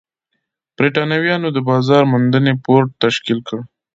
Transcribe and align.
برېټانویانو 0.77 1.47
د 1.53 1.57
بازار 1.69 2.03
موندنې 2.11 2.53
بورډ 2.63 2.87
تشکیل 3.03 3.39
کړ. 3.47 3.59